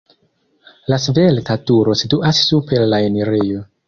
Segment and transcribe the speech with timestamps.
[0.93, 3.63] La svelta turo situas super la enirejo.